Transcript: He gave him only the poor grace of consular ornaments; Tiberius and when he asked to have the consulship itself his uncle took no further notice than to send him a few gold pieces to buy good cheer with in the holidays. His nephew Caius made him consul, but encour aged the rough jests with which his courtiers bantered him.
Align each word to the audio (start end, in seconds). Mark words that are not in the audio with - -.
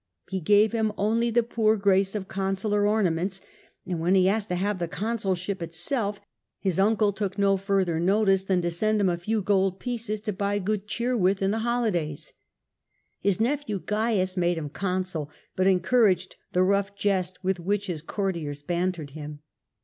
He 0.31 0.39
gave 0.39 0.71
him 0.71 0.91
only 0.97 1.29
the 1.29 1.43
poor 1.43 1.77
grace 1.77 2.15
of 2.15 2.27
consular 2.27 2.87
ornaments; 2.87 3.37
Tiberius 3.37 3.51
and 3.91 3.99
when 3.99 4.15
he 4.15 4.27
asked 4.27 4.49
to 4.49 4.55
have 4.55 4.79
the 4.79 4.87
consulship 4.87 5.61
itself 5.61 6.19
his 6.59 6.79
uncle 6.79 7.13
took 7.13 7.37
no 7.37 7.55
further 7.55 7.99
notice 7.99 8.43
than 8.45 8.63
to 8.63 8.71
send 8.71 8.99
him 8.99 9.09
a 9.09 9.17
few 9.19 9.43
gold 9.43 9.79
pieces 9.79 10.19
to 10.21 10.33
buy 10.33 10.57
good 10.57 10.87
cheer 10.87 11.15
with 11.15 11.43
in 11.43 11.51
the 11.51 11.59
holidays. 11.59 12.33
His 13.19 13.39
nephew 13.39 13.79
Caius 13.79 14.35
made 14.35 14.57
him 14.57 14.69
consul, 14.69 15.29
but 15.55 15.67
encour 15.67 16.09
aged 16.11 16.35
the 16.51 16.63
rough 16.63 16.95
jests 16.95 17.37
with 17.43 17.59
which 17.59 17.85
his 17.85 18.01
courtiers 18.01 18.63
bantered 18.63 19.11
him. 19.11 19.41